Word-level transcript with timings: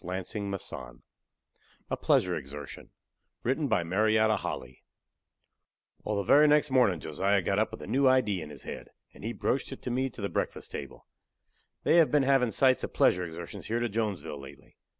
MARIETTA 0.03 0.57
HOLLEY 0.63 0.97
A 1.91 1.95
PLEASURE 1.97 2.33
EXERTION 2.35 2.89
Wal, 3.45 3.53
the 3.53 4.77
very 6.25 6.47
next 6.47 6.71
mornin' 6.71 6.99
Josiah 6.99 7.43
got 7.43 7.59
up 7.59 7.69
with 7.69 7.83
a 7.83 7.87
new 7.87 8.07
idee 8.07 8.41
in 8.41 8.49
his 8.49 8.63
head. 8.63 8.89
And 9.13 9.23
he 9.23 9.31
broached 9.31 9.71
it 9.71 9.83
to 9.83 9.91
me 9.91 10.09
to 10.09 10.21
the 10.23 10.27
breakfast 10.27 10.71
table. 10.71 11.05
They 11.83 11.97
have 11.97 12.09
been 12.09 12.23
havin' 12.23 12.51
sights 12.51 12.83
of 12.83 12.91
pleasure 12.95 13.23
exertions 13.23 13.67
here 13.67 13.79
to 13.79 13.87
Jonesville 13.87 14.41
lately. 14.41 14.75